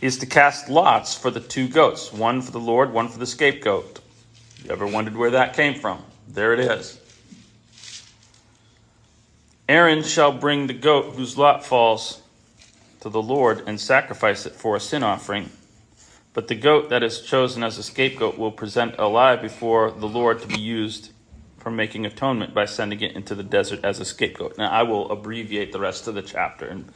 [0.00, 3.18] He is to cast lots for the two goats, one for the Lord, one for
[3.18, 4.00] the scapegoat.
[4.64, 6.02] You ever wondered where that came from?
[6.28, 6.98] There it is.
[9.68, 12.22] Aaron shall bring the goat whose lot falls
[13.00, 15.50] to the Lord and sacrifice it for a sin offering.
[16.34, 20.40] But the goat that is chosen as a scapegoat will present alive before the Lord
[20.42, 21.12] to be used
[21.58, 24.58] for making atonement by sending it into the desert as a scapegoat.
[24.58, 26.90] Now, I will abbreviate the rest of the chapter and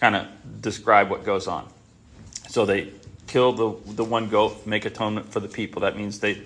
[0.00, 0.26] kind of
[0.60, 1.68] describe what goes on.
[2.48, 2.92] So they
[3.26, 5.82] kill the, the one goat, make atonement for the people.
[5.82, 6.42] That means they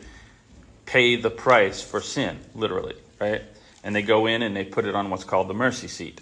[0.84, 3.42] pay the price for sin, literally, right?
[3.86, 6.20] And they go in and they put it on what's called the mercy seat,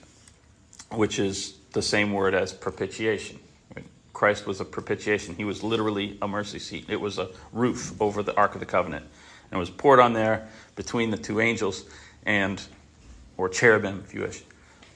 [0.93, 3.39] which is the same word as propitiation.
[4.13, 5.35] Christ was a propitiation.
[5.35, 6.85] He was literally a mercy seat.
[6.91, 9.07] It was a roof over the Ark of the Covenant.
[9.51, 10.47] And it was poured on there
[10.77, 11.87] between the two angels
[12.27, 12.63] and,
[13.39, 14.43] or cherubim, if you wish.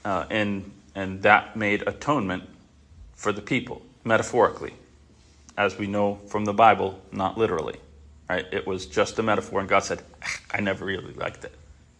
[0.05, 2.43] Uh, and, and that made atonement
[3.15, 4.75] for the people, metaphorically,
[5.57, 7.77] as we know from the Bible, not literally.
[8.29, 8.45] Right?
[8.51, 10.03] It was just a metaphor, and God said,
[10.51, 11.55] I never really liked it,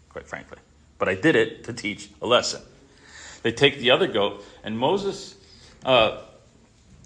[0.10, 0.58] quite frankly.
[0.98, 2.62] But I did it to teach a lesson.
[3.42, 5.36] They take the other goat, and Moses,
[5.86, 6.22] uh,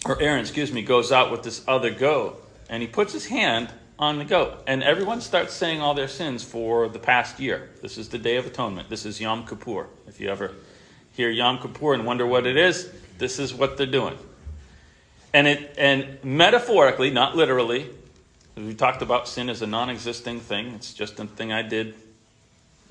[0.05, 3.69] or Aaron, excuse me, goes out with this other goat, and he puts his hand
[3.99, 7.69] on the goat, and everyone starts saying all their sins for the past year.
[7.81, 8.89] This is the Day of Atonement.
[8.89, 9.87] This is Yom Kippur.
[10.07, 10.51] If you ever
[11.13, 14.17] hear Yom Kippur and wonder what it is, this is what they're doing.
[15.33, 17.89] And it and metaphorically, not literally,
[18.55, 20.73] we talked about sin as a non-existing thing.
[20.73, 21.95] It's just a thing I did,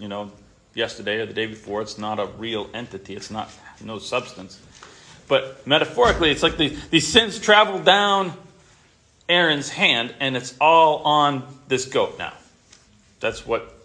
[0.03, 0.30] you know,
[0.74, 1.80] yesterday or the day before.
[1.80, 3.14] It's not a real entity.
[3.14, 3.50] It's not
[3.82, 4.61] no substance.
[5.28, 8.32] But metaphorically, it's like the, these sins travel down
[9.28, 12.34] Aaron's hand, and it's all on this goat now.
[13.20, 13.78] That's what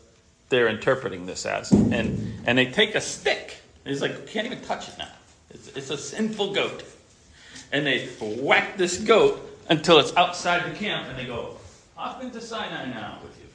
[0.49, 1.71] they're interpreting this as.
[1.71, 3.57] And and they take a stick
[3.87, 5.07] he's like, can't even touch it now.
[5.49, 6.83] It's, it's a sinful goat.
[7.71, 9.39] And they whack this goat
[9.69, 11.57] until it's outside the camp, and they go,
[11.97, 13.46] off into Sinai now with you.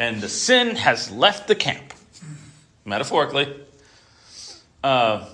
[0.00, 1.92] And the sin has left the camp,
[2.86, 3.54] metaphorically.
[4.82, 5.26] Uh,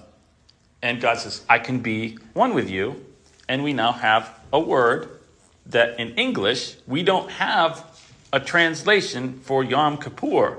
[0.82, 3.06] and God says, I can be one with you.
[3.48, 5.20] And we now have a word
[5.66, 7.84] that in English, we don't have
[8.32, 10.58] a translation for Yom Kippur.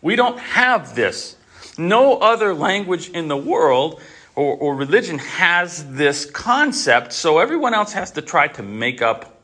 [0.00, 1.36] We don't have this.
[1.76, 4.00] No other language in the world
[4.34, 9.42] or, or religion has this concept, so everyone else has to try to make up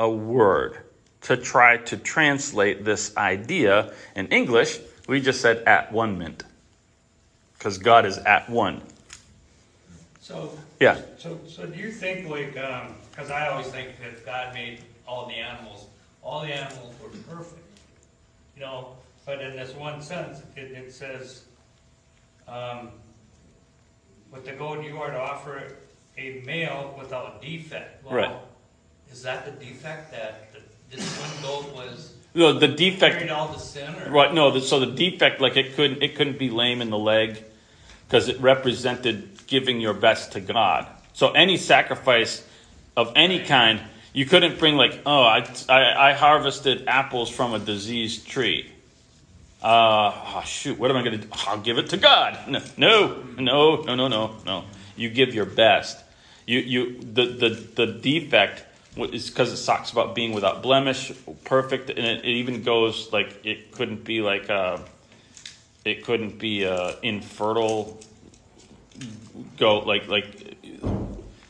[0.00, 0.83] a word
[1.24, 3.92] to try to translate this idea.
[4.14, 6.44] In English, we just said at one mint
[7.58, 8.82] because God is at one.
[10.20, 10.50] So,
[10.80, 11.00] Yeah.
[11.18, 15.26] so, so do you think like, um, cause I always think that God made all
[15.26, 15.86] the animals,
[16.22, 17.60] all the animals were perfect.
[18.54, 18.96] You know,
[19.26, 21.44] but in this one sentence, it, it says,
[22.46, 22.90] um,
[24.30, 25.72] with the goat you are to offer
[26.18, 28.04] a male without defect.
[28.04, 28.36] Well, Right.
[29.10, 30.58] Is that the defect that the,
[30.94, 34.10] this one goat was No, the defect all the sin or?
[34.10, 34.34] Right.
[34.34, 34.50] No.
[34.50, 37.42] The, so the defect, like it couldn't, it couldn't be lame in the leg,
[38.06, 40.86] because it represented giving your best to God.
[41.12, 42.46] So any sacrifice
[42.96, 43.80] of any kind,
[44.12, 48.70] you couldn't bring like, oh, I, I, I harvested apples from a diseased tree.
[49.62, 51.28] Uh, oh, shoot, what am I going to do?
[51.46, 52.38] I'll give it to God.
[52.48, 54.64] No, no, no, no, no, no, no.
[54.96, 55.98] You give your best.
[56.46, 58.64] You, you, the, the, the defect
[58.96, 61.12] is because it talks about being without blemish,
[61.44, 64.78] perfect, and it, it even goes like it couldn't be like uh,
[65.84, 68.00] it couldn't be uh, infertile
[69.58, 69.86] goat.
[69.86, 70.56] Like like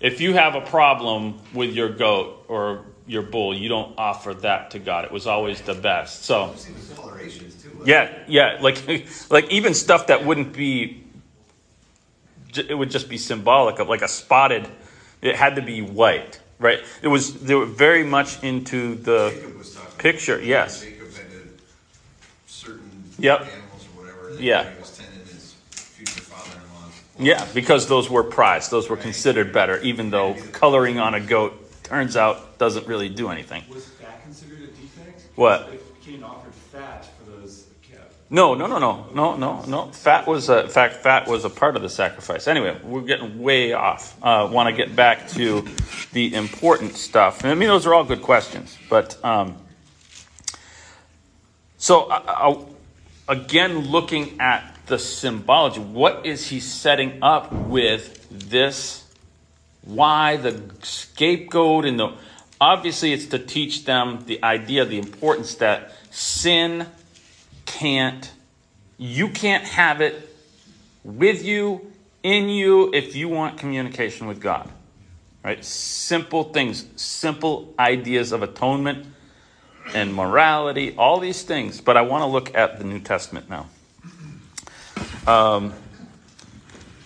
[0.01, 4.71] if you have a problem with your goat or your bull, you don't offer that
[4.71, 5.05] to God.
[5.05, 6.25] It was always the best.
[6.25, 6.45] So.
[6.45, 7.69] I've seen the colorations too.
[7.71, 8.83] wasn't Yeah, yeah, like
[9.31, 11.03] like even stuff that wouldn't be
[12.57, 14.69] it would just be symbolic of like a spotted
[15.25, 16.81] it had to be white, right?
[17.03, 20.83] It was they were very much into the was picture, about yes.
[20.83, 21.27] Jacob had
[22.47, 23.41] certain Yep.
[23.41, 24.41] animals or whatever.
[24.41, 24.71] Yeah.
[24.79, 25.01] Was
[25.75, 26.21] future
[27.19, 31.61] yeah, because those were prized, those were considered better even though coloring on a goat
[31.85, 33.63] turns out doesn't really do anything.
[33.69, 35.23] Was fat considered a defect?
[35.37, 35.69] What?
[35.73, 37.74] If Cain offered fat for those calves.
[38.31, 39.87] No, no, no, no, no, no, no.
[39.93, 42.49] Fat was a, in fact, fat was a part of the sacrifice.
[42.49, 44.17] Anyway, we're getting way off.
[44.23, 45.65] Uh, Want to get back to
[46.13, 47.43] the important stuff.
[47.43, 49.57] And I mean, those are all good questions, but um,
[51.77, 52.65] so I, I,
[53.29, 59.05] again, looking at the symbology, what is he setting up with this?
[59.83, 62.15] Why the scapegoat and the
[62.59, 66.87] obviously it's to teach them the idea, the importance that sin
[67.75, 68.31] can't,
[68.99, 70.29] you can't have it
[71.03, 74.71] with you, in you, if you want communication with God.
[75.43, 75.63] Right?
[75.65, 79.07] Simple things, simple ideas of atonement
[79.93, 81.81] and morality, all these things.
[81.81, 83.67] But I want to look at the New Testament now.
[85.27, 85.75] Um,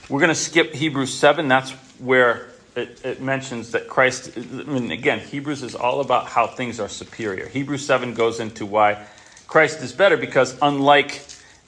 [0.08, 1.48] we're going to skip Hebrews 7.
[1.48, 6.46] That's where it, it mentions that Christ, I mean, again, Hebrews is all about how
[6.46, 7.48] things are superior.
[7.48, 9.06] Hebrews 7 goes into why
[9.48, 11.22] Christ is better because unlike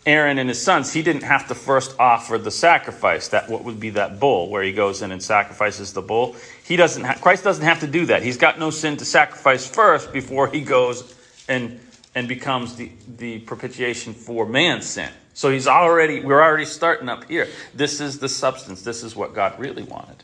[0.06, 3.28] Aaron and his sons, he didn't have to first offer the sacrifice.
[3.28, 6.36] That what would be that bull where he goes in and sacrifices the bull.
[6.62, 7.04] He doesn't.
[7.04, 8.22] Ha- Christ doesn't have to do that.
[8.22, 11.14] He's got no sin to sacrifice first before he goes
[11.48, 11.80] and
[12.14, 15.10] and becomes the the propitiation for man's sin.
[15.32, 16.20] So he's already.
[16.20, 17.48] We're already starting up here.
[17.74, 18.82] This is the substance.
[18.82, 20.22] This is what God really wanted.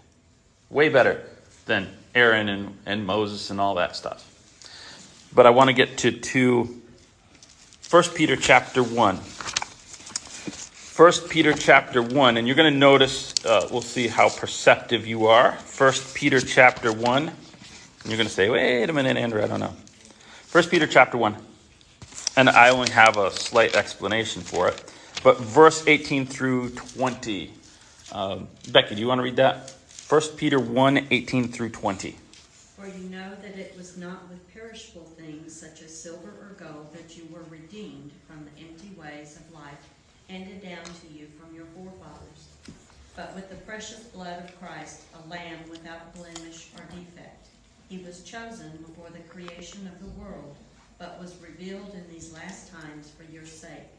[0.69, 1.23] Way better
[1.65, 4.25] than Aaron and, and Moses and all that stuff.
[5.35, 6.83] But I want to get to two.
[7.87, 9.19] First Peter chapter one.
[10.97, 15.27] First Peter chapter 1, and you're going to notice, uh, we'll see how perceptive you
[15.27, 15.53] are.
[15.53, 17.29] First Peter chapter 1.
[17.29, 17.33] And
[18.07, 19.77] you're going to say, wait a minute, Andrew, I don't know.
[20.47, 21.37] First Peter chapter 1.
[22.37, 24.83] And I only have a slight explanation for it.
[25.23, 27.53] But verse 18 through 20.
[28.11, 29.71] Um, Becky, do you want to read that?
[29.71, 32.17] First Peter 1, 18 through 20.
[32.77, 36.91] For you know that it was not with perishable things such as silver or gold
[36.95, 39.91] that you were redeemed from the empty ways of life
[40.31, 42.49] handed down to you from your forefathers,
[43.15, 47.49] but with the precious blood of Christ, a lamb without blemish or defect.
[47.91, 50.57] He was chosen before the creation of the world,
[50.99, 53.93] but was revealed in these last times for your sake.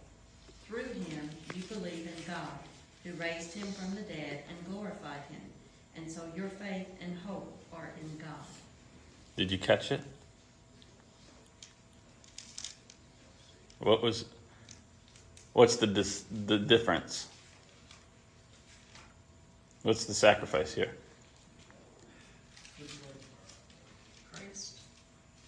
[0.66, 2.58] Through him you believe in God,
[3.04, 5.42] who raised him from the dead and glorified him,
[5.96, 8.48] and so your faith and hope are in God.
[9.36, 10.02] Did you catch it?
[13.80, 14.26] What was,
[15.54, 17.28] what's the dis, the difference?
[19.84, 20.92] What's the sacrifice here?
[24.34, 24.80] Christ.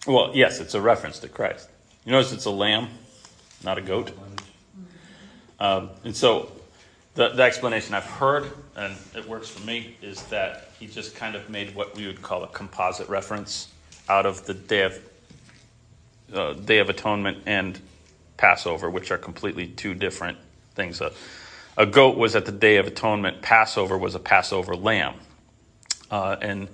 [0.07, 1.69] Well, yes, it's a reference to Christ.
[2.05, 2.87] You notice it's a lamb,
[3.63, 4.11] not a goat.
[5.59, 6.51] Um, and so
[7.15, 11.35] the, the explanation I've heard, and it works for me, is that he just kind
[11.35, 13.67] of made what we would call a composite reference
[14.07, 14.99] out of the Day of,
[16.33, 17.79] uh, Day of Atonement and
[18.39, 20.39] Passover, which are completely two different
[20.73, 21.01] things.
[21.01, 21.11] A,
[21.77, 25.13] a goat was at the Day of Atonement, Passover was a Passover lamb.
[26.09, 26.69] Uh, and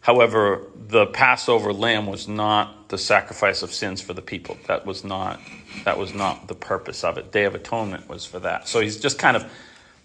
[0.00, 4.56] However, the Passover lamb was not the sacrifice of sins for the people.
[4.66, 5.40] That was not
[5.84, 7.30] that was not the purpose of it.
[7.30, 8.68] Day of Atonement was for that.
[8.68, 9.44] So he's just kind of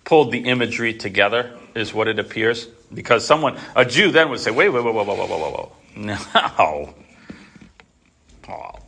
[0.03, 2.67] pulled the imagery together, is what it appears.
[2.93, 5.53] Because someone, a Jew, then would say, "Wait, wait, wait, wait, wait, wait, wait, wait,
[5.53, 6.05] wait.
[6.05, 6.93] no,
[8.41, 8.82] Paul."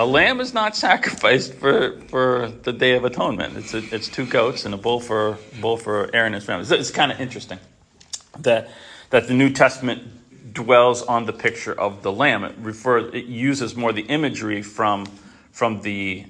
[0.00, 3.58] A lamb is not sacrificed for, for the Day of Atonement.
[3.58, 6.62] It's, a, it's two goats and a bull for bull for Aaron and his family.
[6.62, 7.58] It's, it's kind of interesting
[8.38, 8.70] that
[9.10, 12.44] that the New Testament dwells on the picture of the lamb.
[12.44, 15.04] It refers, it uses more the imagery from
[15.52, 16.24] from the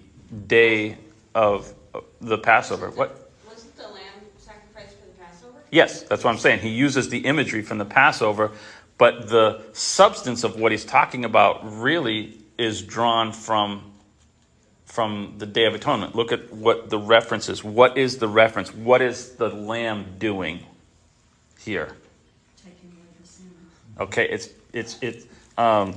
[0.49, 0.99] day
[1.33, 1.73] of
[2.21, 2.91] the Passover.
[2.91, 3.31] What?
[3.49, 4.03] Wasn't the lamb
[4.37, 5.59] sacrificed for the Passover?
[5.71, 6.59] Yes, that's what I'm saying.
[6.59, 8.51] He uses the imagery from the Passover,
[8.99, 13.83] but the substance of what he's talking about really is drawn from
[14.85, 16.17] from the Day of Atonement.
[16.17, 17.63] Look at what the reference is.
[17.63, 18.75] What is the reference?
[18.75, 20.67] What is the lamb doing
[21.59, 21.97] here?
[23.99, 25.95] Okay, it's it's it's um,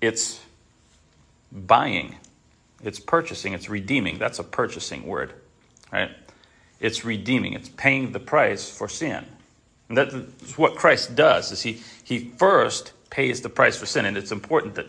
[0.00, 0.40] it's
[1.50, 2.16] buying,
[2.82, 4.18] it's purchasing, it's redeeming.
[4.18, 5.32] That's a purchasing word,
[5.92, 6.10] right?
[6.78, 7.54] It's redeeming.
[7.54, 9.24] It's paying the price for sin.
[9.88, 11.50] And that's what Christ does.
[11.50, 14.86] Is he he first pays the price for sin, and it's important that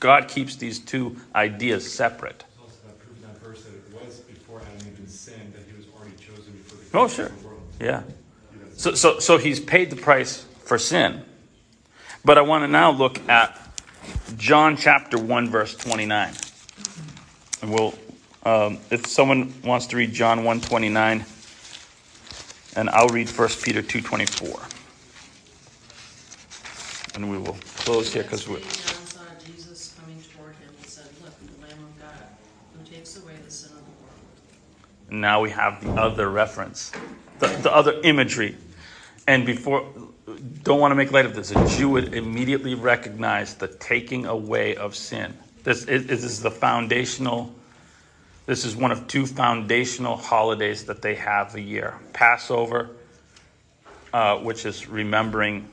[0.00, 2.44] God keeps these two ideas separate.
[2.48, 5.76] It's also that proves that verse that it was before Adam even sinned, that he
[5.76, 7.26] was already chosen before the Oh, sure.
[7.26, 7.62] of the world.
[7.80, 8.02] Yeah.
[8.76, 11.22] So, so, so he's paid the price for sin.
[12.24, 13.56] But I want to now look at
[14.36, 16.34] John chapter 1, verse 29.
[17.62, 17.94] And we'll,
[18.44, 21.24] um, if someone wants to read John 1 29,
[22.76, 24.60] and I'll read 1 Peter 2 24.
[27.16, 28.58] And we will close here because we're.
[28.58, 32.26] Next saw Jesus coming toward him and said, Look, the Lamb of God,
[32.76, 35.20] who takes away the sin of the world.
[35.22, 36.92] now we have the other reference,
[37.38, 38.54] the, the other imagery.
[39.26, 39.90] And before,
[40.62, 44.76] don't want to make light of this, a Jew would immediately recognize the taking away
[44.76, 45.34] of sin.
[45.64, 47.54] This is, this is the foundational,
[48.44, 52.90] this is one of two foundational holidays that they have a year Passover,
[54.12, 55.70] uh, which is remembering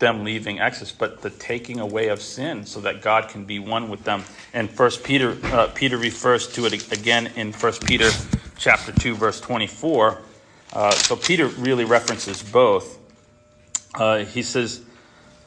[0.00, 3.88] them leaving Exodus, but the taking away of sin so that God can be one
[3.88, 4.24] with them.
[4.52, 8.10] And First Peter, uh, Peter refers to it again in First Peter
[8.58, 10.18] chapter two, verse twenty-four.
[10.72, 12.98] Uh, so Peter really references both.
[13.94, 14.82] Uh, he says,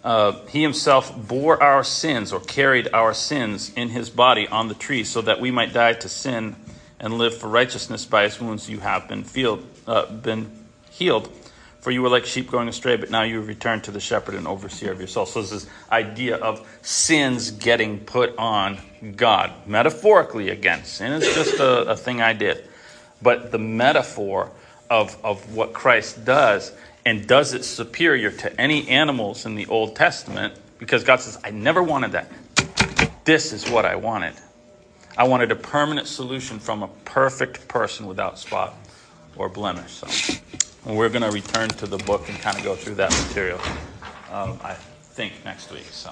[0.03, 4.73] uh, He himself bore our sins or carried our sins in his body on the
[4.73, 6.55] tree so that we might die to sin
[6.99, 8.05] and live for righteousness.
[8.05, 9.25] By his wounds you have been,
[9.87, 10.51] uh, been
[10.91, 11.29] healed.
[11.83, 14.35] For you were like sheep going astray, but now you have returned to the shepherd
[14.35, 15.25] and overseer of your soul.
[15.25, 18.79] So, this is idea of sins getting put on
[19.17, 19.51] God.
[19.67, 22.69] Metaphorically, again, sin is just a, a thing I did.
[23.21, 24.49] But the metaphor
[24.89, 26.71] of, of what Christ does
[27.05, 31.51] and does it superior to any animals in the Old Testament because God says, I
[31.51, 32.31] never wanted that.
[33.25, 34.35] This is what I wanted.
[35.17, 38.73] I wanted a permanent solution from a perfect person without spot
[39.35, 39.91] or blemish.
[39.91, 40.07] So
[40.85, 43.59] and we're going to return to the book and kind of go through that material,
[44.31, 44.73] um, I
[45.13, 45.85] think, next week.
[45.91, 46.11] So.